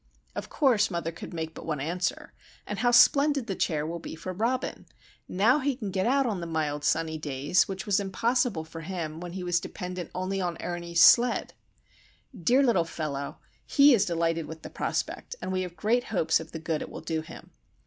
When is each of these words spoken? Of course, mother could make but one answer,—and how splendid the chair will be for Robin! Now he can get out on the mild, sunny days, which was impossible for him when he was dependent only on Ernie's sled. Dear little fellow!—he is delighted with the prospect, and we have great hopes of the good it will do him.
Of 0.33 0.49
course, 0.49 0.89
mother 0.89 1.11
could 1.11 1.31
make 1.31 1.53
but 1.53 1.63
one 1.63 1.79
answer,—and 1.79 2.79
how 2.79 2.89
splendid 2.89 3.45
the 3.45 3.53
chair 3.55 3.85
will 3.85 3.99
be 3.99 4.15
for 4.15 4.33
Robin! 4.33 4.87
Now 5.27 5.59
he 5.59 5.75
can 5.75 5.91
get 5.91 6.07
out 6.07 6.25
on 6.25 6.41
the 6.41 6.47
mild, 6.47 6.83
sunny 6.83 7.19
days, 7.19 7.67
which 7.67 7.85
was 7.85 7.99
impossible 7.99 8.63
for 8.63 8.81
him 8.81 9.19
when 9.19 9.33
he 9.33 9.43
was 9.43 9.59
dependent 9.59 10.09
only 10.15 10.41
on 10.41 10.57
Ernie's 10.59 11.03
sled. 11.03 11.53
Dear 12.35 12.63
little 12.63 12.83
fellow!—he 12.83 13.93
is 13.93 14.05
delighted 14.05 14.47
with 14.47 14.63
the 14.63 14.71
prospect, 14.71 15.35
and 15.39 15.51
we 15.51 15.61
have 15.61 15.75
great 15.77 16.05
hopes 16.05 16.39
of 16.39 16.51
the 16.51 16.57
good 16.57 16.81
it 16.81 16.89
will 16.89 17.01
do 17.01 17.21
him. 17.21 17.51